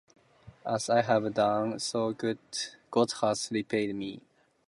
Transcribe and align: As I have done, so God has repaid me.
As 0.65 0.89
I 0.89 1.03
have 1.03 1.31
done, 1.35 1.77
so 1.77 2.11
God 2.11 3.11
has 3.21 3.49
repaid 3.51 3.93
me. 3.93 4.19